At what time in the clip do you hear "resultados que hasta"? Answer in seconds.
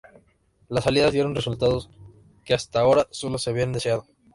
1.35-2.79